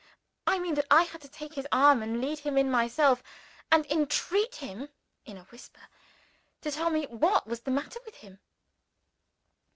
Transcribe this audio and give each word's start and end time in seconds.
I 0.47 0.57
mean 0.57 0.73
that 0.73 0.87
I 0.89 1.03
had 1.03 1.21
to 1.21 1.29
take 1.29 1.53
his 1.53 1.67
arm, 1.71 2.01
and 2.01 2.19
lead 2.19 2.39
him 2.39 2.57
in 2.57 2.71
myself, 2.71 3.21
and 3.71 3.85
entreat 3.85 4.55
him 4.55 4.89
(in 5.25 5.37
a 5.37 5.43
whisper) 5.43 5.87
to 6.61 6.71
tell 6.71 6.89
me 6.89 7.05
what 7.05 7.45
was 7.45 7.59
the 7.61 7.69
matter 7.69 7.99
with 8.03 8.15
him. 8.15 8.39